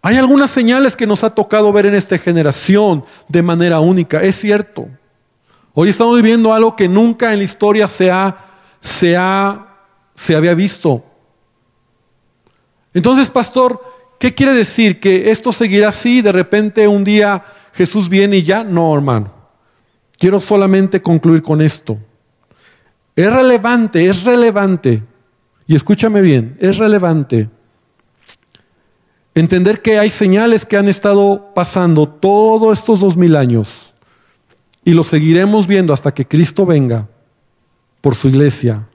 [0.00, 4.38] Hay algunas señales que nos ha tocado ver en esta generación de manera única, es
[4.38, 4.88] cierto.
[5.72, 8.36] Hoy estamos viviendo algo que nunca en la historia se, ha,
[8.78, 9.66] se, ha,
[10.14, 11.04] se había visto.
[12.92, 13.82] Entonces, pastor,
[14.20, 15.00] ¿qué quiere decir?
[15.00, 16.22] ¿Que esto seguirá así?
[16.22, 18.62] De repente un día Jesús viene y ya.
[18.62, 19.34] No, hermano.
[20.16, 21.98] Quiero solamente concluir con esto.
[23.16, 25.02] Es relevante, es relevante,
[25.66, 27.48] y escúchame bien, es relevante
[29.34, 33.92] entender que hay señales que han estado pasando todos estos dos mil años
[34.84, 37.08] y lo seguiremos viendo hasta que Cristo venga
[38.00, 38.86] por su iglesia.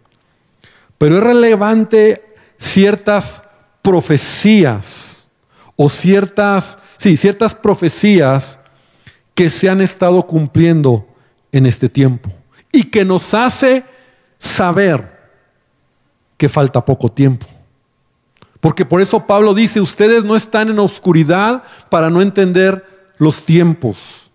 [0.98, 3.44] Pero es relevante ciertas
[3.82, 5.30] profecías
[5.76, 8.60] o ciertas, sí, ciertas profecías
[9.34, 11.08] que se han estado cumpliendo
[11.52, 12.32] en este tiempo
[12.72, 13.84] y que nos hace
[14.40, 15.20] saber
[16.38, 17.46] que falta poco tiempo.
[18.62, 22.86] Porque por eso Pablo dice, ustedes no están en oscuridad para no entender
[23.18, 24.32] los tiempos.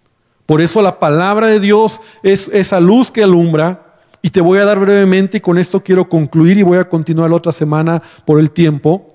[0.47, 3.81] Por eso la palabra de Dios es esa luz que alumbra.
[4.23, 7.29] Y te voy a dar brevemente, y con esto quiero concluir y voy a continuar
[7.29, 9.14] la otra semana por el tiempo.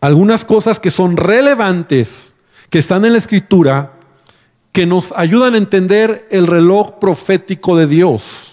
[0.00, 2.34] Algunas cosas que son relevantes,
[2.70, 3.92] que están en la escritura,
[4.72, 8.43] que nos ayudan a entender el reloj profético de Dios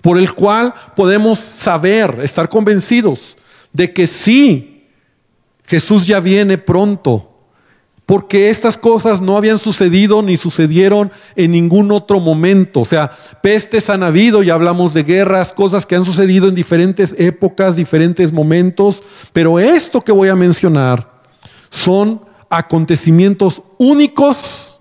[0.00, 3.36] por el cual podemos saber, estar convencidos
[3.72, 4.86] de que sí,
[5.66, 7.28] Jesús ya viene pronto,
[8.06, 12.80] porque estas cosas no habían sucedido ni sucedieron en ningún otro momento.
[12.80, 17.14] O sea, pestes han habido, ya hablamos de guerras, cosas que han sucedido en diferentes
[17.18, 19.02] épocas, diferentes momentos,
[19.34, 21.20] pero esto que voy a mencionar
[21.68, 24.80] son acontecimientos únicos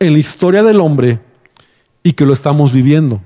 [0.00, 1.20] en la historia del hombre
[2.02, 3.22] y que lo estamos viviendo.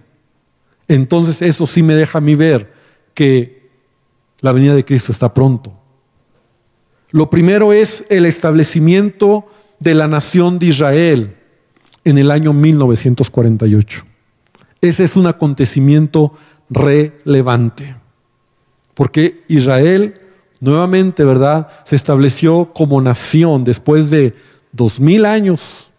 [0.88, 2.72] Entonces eso sí me deja a mí ver
[3.14, 3.70] que
[4.40, 5.72] la venida de Cristo está pronto.
[7.10, 9.46] Lo primero es el establecimiento
[9.78, 11.36] de la nación de Israel
[12.04, 14.04] en el año 1948.
[14.80, 16.32] Ese es un acontecimiento
[16.68, 17.96] relevante,
[18.94, 20.20] porque Israel
[20.64, 24.34] nuevamente, ¿verdad?, se estableció como nación después de
[24.72, 25.92] dos mil años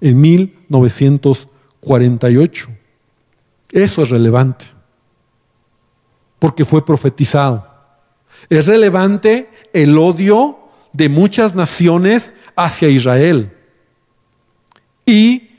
[0.00, 2.68] en 1948.
[3.70, 4.66] Eso es relevante,
[6.38, 7.66] porque fue profetizado.
[8.48, 10.58] Es relevante el odio
[10.92, 13.52] de muchas naciones hacia Israel.
[15.04, 15.50] Y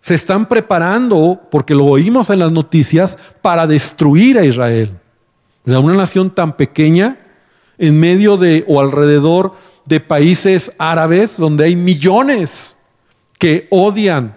[0.00, 4.98] se están preparando, porque lo oímos en las noticias, para destruir a Israel.
[5.64, 7.18] Una nación tan pequeña,
[7.78, 9.54] en medio de o alrededor
[9.86, 12.76] de países árabes, donde hay millones
[13.38, 14.36] que odian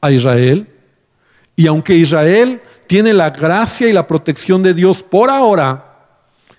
[0.00, 0.68] a Israel,
[1.56, 5.94] y aunque Israel tiene la gracia y la protección de Dios por ahora,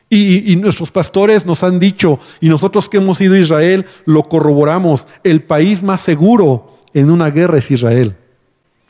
[0.10, 5.08] y, nuestros pastores nos han dicho, y nosotros que hemos ido a Israel lo corroboramos,
[5.24, 8.16] el país más seguro en una guerra es Israel.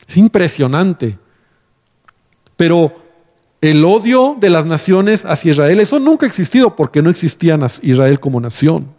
[0.06, 1.18] Es impresionante.
[2.56, 2.94] Pero
[3.60, 8.20] el odio de las naciones hacia Israel, eso nunca ha existido porque no existía Israel
[8.20, 8.94] como nación.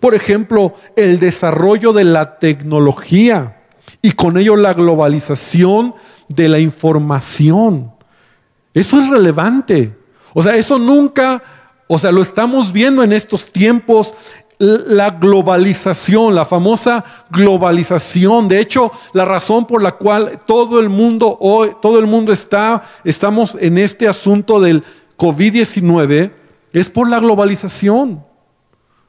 [0.00, 3.60] Por ejemplo, el desarrollo de la tecnología
[4.02, 5.94] y con ello la globalización
[6.34, 7.92] de la información.
[8.72, 9.96] Eso es relevante.
[10.32, 11.42] O sea, eso nunca,
[11.88, 14.14] o sea, lo estamos viendo en estos tiempos,
[14.58, 18.46] la globalización, la famosa globalización.
[18.46, 22.84] De hecho, la razón por la cual todo el mundo hoy, todo el mundo está,
[23.04, 24.84] estamos en este asunto del
[25.16, 26.32] COVID-19
[26.72, 28.24] es por la globalización.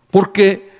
[0.09, 0.70] Porque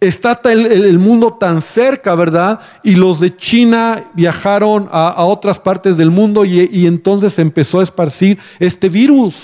[0.00, 2.60] está el, mundo tan cerca, ¿verdad?
[2.82, 8.38] Y los de China viajaron a, otras partes del mundo y, entonces empezó a esparcir
[8.58, 9.34] este virus.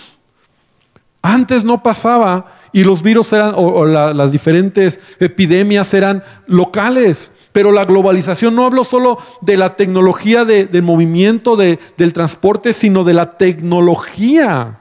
[1.22, 7.30] Antes no pasaba y los virus eran, o, las diferentes epidemias eran locales.
[7.52, 13.14] Pero la globalización no hablo solo de la tecnología de, movimiento del transporte, sino de
[13.14, 14.80] la tecnología.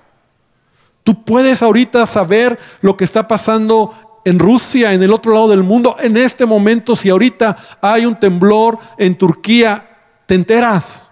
[1.03, 3.93] Tú puedes ahorita saber lo que está pasando
[4.25, 8.19] en Rusia, en el otro lado del mundo, en este momento, si ahorita hay un
[8.19, 9.89] temblor en Turquía,
[10.25, 11.09] te enteras.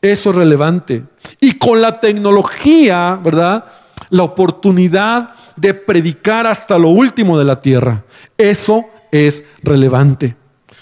[0.00, 1.04] Eso es relevante.
[1.40, 3.64] Y con la tecnología, ¿verdad?
[4.10, 8.04] La oportunidad de predicar hasta lo último de la tierra.
[8.36, 10.36] Eso es relevante.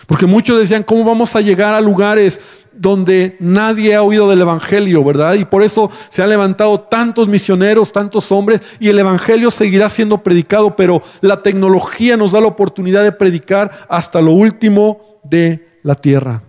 [0.07, 2.41] Porque muchos decían, ¿cómo vamos a llegar a lugares
[2.77, 5.35] donde nadie ha oído del Evangelio, ¿verdad?
[5.35, 10.19] Y por eso se han levantado tantos misioneros, tantos hombres, y el Evangelio seguirá siendo
[10.23, 15.95] predicado, pero la tecnología nos da la oportunidad de predicar hasta lo último de la
[15.95, 16.43] tierra.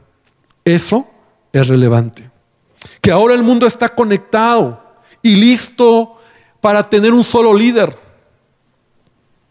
[0.65, 1.07] Eso
[1.53, 2.29] es relevante.
[3.01, 4.83] Que ahora el mundo está conectado
[5.21, 6.17] y listo
[6.61, 7.97] para tener un solo líder.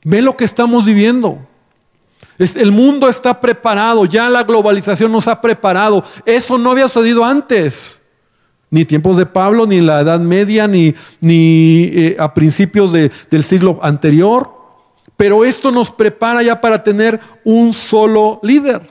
[0.05, 1.39] Ve lo que estamos viviendo.
[2.39, 6.05] El mundo está preparado, ya la globalización nos ha preparado.
[6.25, 8.03] Eso no había sucedido antes.
[8.69, 13.79] Ni tiempos de Pablo, ni la Edad Media, ni, ni eh, a principios del siglo
[13.81, 14.53] anterior.
[15.17, 18.83] Pero esto nos prepara ya para tener un solo líder.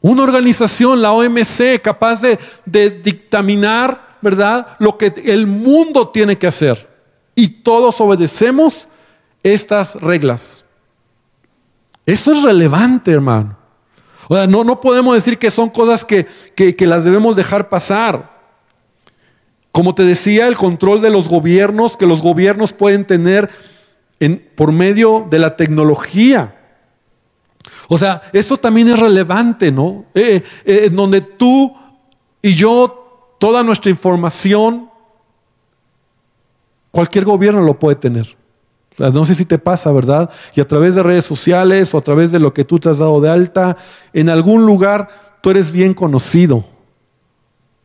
[0.00, 6.46] Una organización, la OMC, capaz de, de dictaminar, ¿verdad?, lo que el mundo tiene que
[6.46, 6.88] hacer.
[7.34, 8.88] Y todos obedecemos
[9.42, 10.51] estas reglas.
[12.06, 13.56] Esto es relevante, hermano.
[14.28, 16.26] O sea, no, no podemos decir que son cosas que,
[16.80, 18.32] las debemos dejar pasar.
[19.70, 23.50] Como te decía, el control de los gobiernos, que los gobiernos pueden tener
[24.20, 26.56] en, por medio de la tecnología.
[27.88, 30.06] O sea, esto también es relevante, ¿no?
[30.14, 31.74] Eh, eh, en donde tú
[32.40, 34.90] y yo, toda nuestra información,
[36.90, 38.36] cualquier gobierno lo puede tener.
[38.98, 40.30] No sé si te pasa, ¿verdad?
[40.54, 42.98] Y a través de redes sociales o a través de lo que tú te has
[42.98, 43.76] dado de alta,
[44.12, 45.08] en algún lugar
[45.40, 46.64] tú eres bien conocido.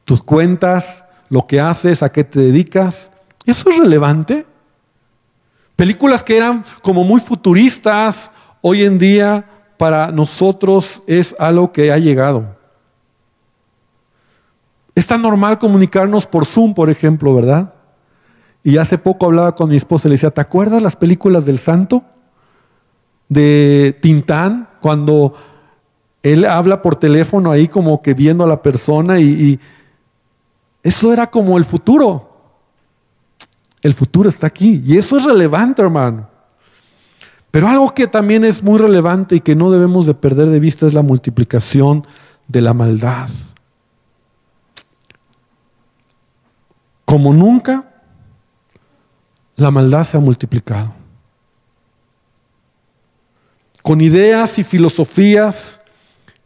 [0.03, 3.11] Tus cuentas, lo que haces, a qué te dedicas,
[3.45, 4.45] ¿eso es relevante?
[5.75, 8.31] Películas que eran como muy futuristas,
[8.61, 9.45] hoy en día
[9.77, 12.57] para nosotros es algo que ha llegado.
[14.95, 17.75] Es tan normal comunicarnos por Zoom, por ejemplo, ¿verdad?
[18.67, 21.57] Y hace poco hablaba con mi esposa y le decía, ¿te acuerdas las películas del
[21.57, 22.03] santo?
[23.29, 25.35] De Tintán, cuando
[26.21, 29.59] él habla por teléfono ahí como que viendo a la persona y, y
[30.83, 32.59] eso era como el futuro.
[33.81, 34.83] El futuro está aquí.
[34.85, 36.27] Y eso es relevante, hermano.
[37.49, 40.87] Pero algo que también es muy relevante y que no debemos de perder de vista
[40.87, 42.05] es la multiplicación
[42.49, 43.29] de la maldad.
[47.05, 47.93] Como nunca
[49.57, 50.93] la maldad se ha multiplicado.
[53.81, 55.81] Con ideas y filosofías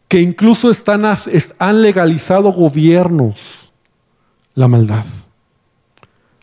[0.08, 3.72] que incluso están, han legalizado gobiernos
[4.56, 5.06] la maldad.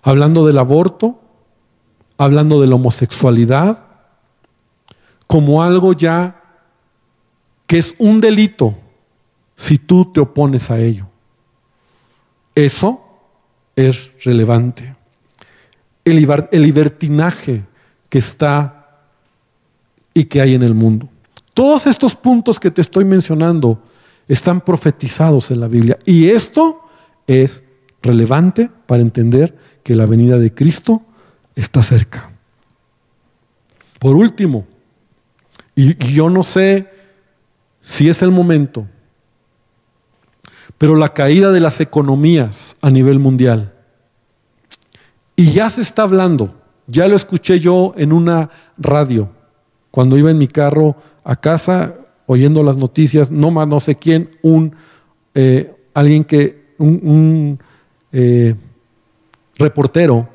[0.02, 1.20] Hablando del aborto,
[2.18, 3.86] hablando de la homosexualidad,
[5.26, 6.42] como algo ya
[7.66, 8.76] que es un delito
[9.56, 11.06] si tú te opones a ello.
[12.54, 13.04] Eso
[13.76, 14.97] es relevante
[16.04, 17.64] el libertinaje
[18.08, 19.00] que está
[20.14, 21.08] y que hay en el mundo.
[21.54, 23.82] Todos estos puntos que te estoy mencionando
[24.26, 25.98] están profetizados en la Biblia.
[26.04, 26.82] Y esto
[27.26, 27.62] es
[28.02, 31.02] relevante para entender que la venida de Cristo
[31.54, 32.30] está cerca.
[33.98, 34.66] Por último,
[35.74, 36.88] y, yo no sé
[37.80, 38.86] si es el momento,
[40.76, 43.74] pero la caída de las economías a nivel mundial
[45.38, 46.52] y ya se está hablando,
[46.88, 49.30] ya lo escuché yo en una radio,
[49.92, 51.94] cuando iba en mi carro a casa
[52.26, 54.74] oyendo las noticias, no más no sé quién, un
[55.36, 57.60] eh, alguien que, un,
[58.10, 58.56] eh,
[59.58, 60.28] reportero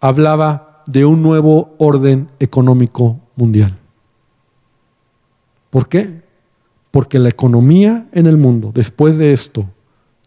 [0.00, 3.78] hablaba de un nuevo orden económico mundial.
[5.70, 6.20] ¿Por qué?
[6.90, 9.70] Porque la economía en el mundo después de esto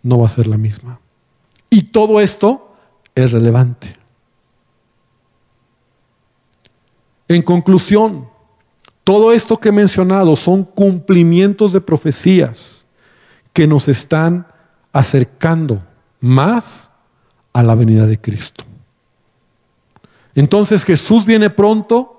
[0.03, 1.01] no va a ser la misma.
[1.69, 2.68] Y todo esto
[3.15, 3.97] es relevante.
[7.27, 8.27] En conclusión,
[9.03, 12.85] todo esto que he mencionado son cumplimientos de profecías
[13.53, 14.47] que nos están
[14.91, 15.83] acercando
[16.19, 16.91] más
[17.53, 18.63] a la venida de Cristo.
[20.35, 22.15] Entonces Jesús viene pronto.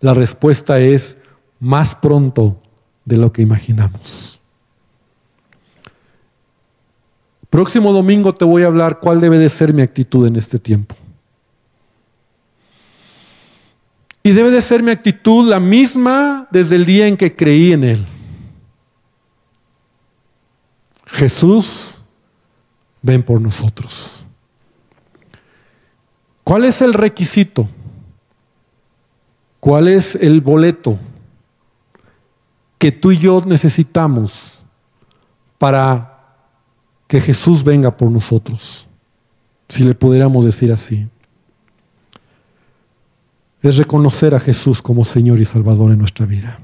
[0.00, 1.18] La respuesta es
[1.58, 2.62] más pronto
[3.04, 4.37] de lo que imaginamos.
[7.50, 10.94] Próximo domingo te voy a hablar cuál debe de ser mi actitud en este tiempo.
[14.22, 17.84] Y debe de ser mi actitud la misma desde el día en que creí en
[17.84, 18.06] Él.
[21.06, 22.04] Jesús,
[23.00, 24.22] ven por nosotros.
[26.44, 27.68] ¿Cuál es el requisito?
[29.60, 30.98] ¿Cuál es el boleto
[32.78, 34.62] que tú y yo necesitamos
[35.58, 36.17] para
[37.08, 38.86] que Jesús venga por nosotros?
[39.68, 41.08] Si le pudiéramos decir así.
[43.60, 46.60] Es reconocer a Jesús como Señor y Salvador en nuestra vida.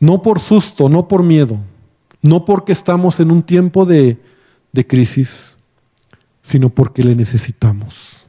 [0.00, 1.58] No por susto, no por miedo,
[2.22, 4.18] no porque estamos en un tiempo de,
[4.86, 5.56] crisis,
[6.42, 8.26] sino porque le necesitamos.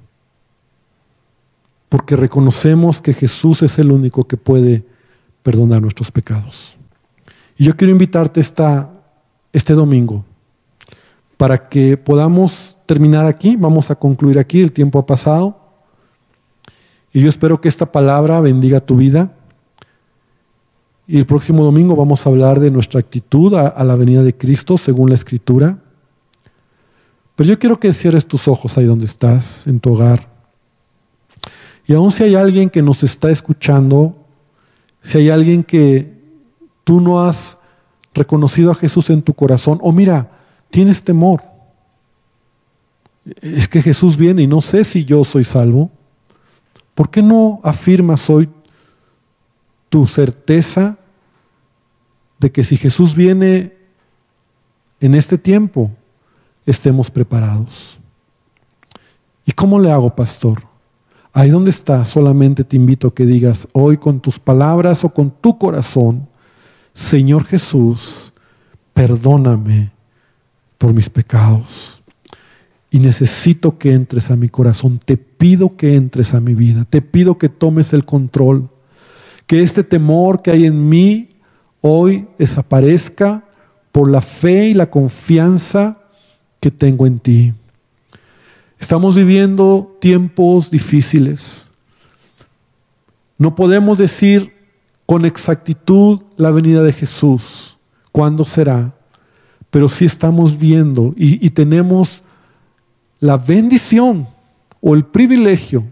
[1.89, 4.83] Porque reconocemos que Jesús es el único que puede
[5.43, 6.75] perdonar nuestros pecados.
[7.55, 8.98] Y yo quiero invitarte esta,
[9.53, 10.25] este domingo
[11.39, 15.57] para que podamos terminar aquí, vamos a concluir aquí, el tiempo ha pasado.
[17.13, 19.31] Y yo espero que esta palabra bendiga tu vida.
[21.07, 24.35] Y el próximo domingo vamos a hablar de nuestra actitud a, a la venida de
[24.35, 25.79] Cristo según la Escritura.
[27.37, 30.27] Pero yo quiero que cierres tus ojos ahí donde estás, en tu hogar.
[31.87, 34.13] Y aun si hay alguien que nos está escuchando,
[34.99, 36.19] si hay alguien que
[36.83, 37.58] tú no has
[38.13, 40.31] reconocido a Jesús en tu corazón, o mira,
[40.69, 41.41] tienes temor.
[43.41, 45.91] Es que Jesús viene y no sé si yo soy salvo.
[46.95, 48.49] ¿Por qué no afirmas hoy
[49.89, 50.97] tu certeza
[52.39, 53.73] de que si Jesús viene
[55.01, 55.91] en este tiempo,
[56.65, 57.99] estemos preparados.
[59.45, 60.63] ¿Y cómo le hago, pastor?
[61.33, 65.31] Ahí donde está, solamente te invito a que digas hoy con tus palabras o con
[65.31, 66.27] tu corazón,
[66.99, 68.33] Señor Jesús,
[68.93, 69.91] perdóname
[70.77, 72.01] por mis pecados.
[72.91, 74.99] Y necesito que entres a mi corazón.
[75.03, 76.85] Te pido que entres a mi vida.
[76.85, 78.69] Te pido que tomes el control.
[79.47, 81.29] Que este temor que hay en mí
[81.81, 83.45] hoy desaparezca
[83.91, 85.99] por la fe y la confianza
[86.59, 87.53] que tengo en ti.
[88.77, 91.71] Estamos viviendo tiempos difíciles.
[93.37, 94.58] No podemos decir
[95.09, 97.79] con exactitud la venida de Jesús,
[98.11, 98.93] cuándo será,
[99.71, 102.21] pero sí estamos viendo y, y tenemos
[103.19, 104.27] la bendición
[104.79, 105.83] o el privilegio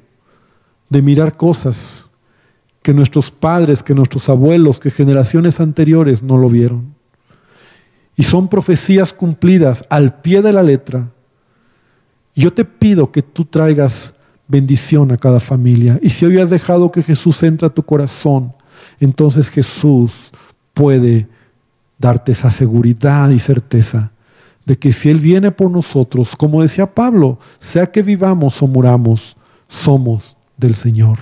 [0.88, 2.11] de mirar cosas
[2.84, 6.93] que nuestros padres, que nuestros abuelos, que generaciones anteriores no lo vieron.
[8.15, 11.09] Y son profecías cumplidas al pie de la letra.
[12.36, 14.13] Yo te pido que tú traigas
[14.47, 15.97] bendición a cada familia.
[16.03, 18.53] Y si hoy has dejado que Jesús entre a tu corazón,
[18.99, 20.31] entonces Jesús
[20.73, 21.27] puede
[21.97, 24.11] darte esa seguridad y certeza
[24.65, 29.37] de que si Él viene por nosotros, como decía Pablo, sea que vivamos o muramos,
[29.67, 31.19] somos del Señor.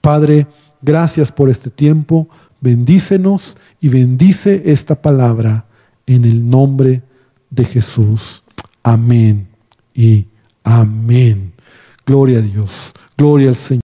[0.00, 0.46] Padre,
[0.80, 2.28] gracias por este tiempo,
[2.60, 5.66] bendícenos y bendice esta palabra
[6.06, 7.02] en el nombre
[7.50, 8.42] de Jesús.
[8.82, 9.48] Amén
[9.94, 10.26] y
[10.64, 11.52] amén.
[12.06, 12.70] Gloria a Dios.
[13.16, 13.70] Gloria al Señor.